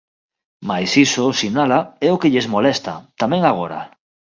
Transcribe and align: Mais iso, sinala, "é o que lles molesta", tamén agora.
Mais 0.69 0.91
iso, 1.05 1.25
sinala, 1.39 1.79
"é 2.05 2.09
o 2.15 2.19
que 2.21 2.31
lles 2.33 2.47
molesta", 2.53 2.93
tamén 3.21 3.41
agora. 3.45 3.79